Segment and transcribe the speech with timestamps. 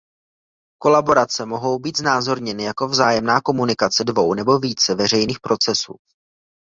[0.81, 5.95] Kolaborace mohou být znázorněny jako vzájemná komunikace dvou nebo více veřejných procesů.